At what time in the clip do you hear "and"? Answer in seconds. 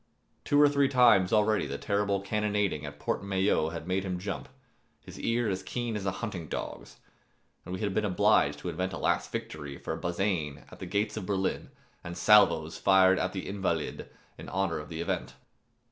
7.65-7.71, 12.03-12.17